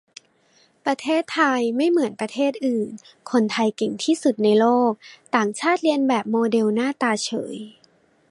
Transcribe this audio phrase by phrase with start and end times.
[0.85, 2.91] ประเทศไทยไม่เหมือนประเทศอื่น
[3.31, 4.91] คนไทยเก่งที่สุดในโลก
[5.35, 7.55] ต่างชาติเลียนแบบโมเดลหน้าตาเฉย